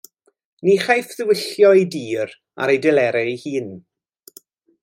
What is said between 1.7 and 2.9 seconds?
ei dir ar ei